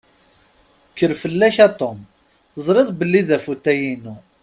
[0.91, 1.97] Kker fell-ak a Tom!
[2.53, 4.15] Teẓṛiḍ belli d afutay-inu.